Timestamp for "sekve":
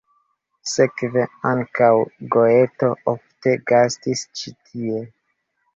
0.71-1.25